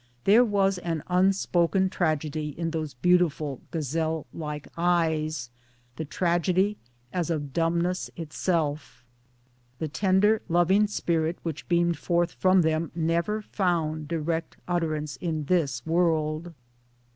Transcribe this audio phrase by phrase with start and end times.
[0.23, 5.51] There was an unspoken tragedy in those beautiful gazelle like eyes
[5.95, 6.77] the tragedy
[7.13, 9.05] as of dumbness itself.
[9.77, 15.85] The tender loving spirit which beamed forth from them never found direct utterance in this
[15.85, 16.51] world.